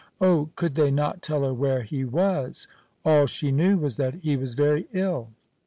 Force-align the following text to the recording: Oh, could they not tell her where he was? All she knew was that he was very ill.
Oh, 0.19 0.49
could 0.55 0.73
they 0.73 0.89
not 0.89 1.21
tell 1.21 1.43
her 1.43 1.53
where 1.53 1.83
he 1.83 2.03
was? 2.03 2.67
All 3.05 3.27
she 3.27 3.51
knew 3.51 3.77
was 3.77 3.97
that 3.97 4.15
he 4.15 4.35
was 4.35 4.55
very 4.55 4.87
ill. 4.93 5.29